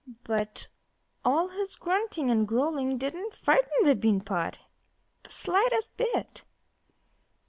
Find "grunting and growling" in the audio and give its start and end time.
1.75-2.97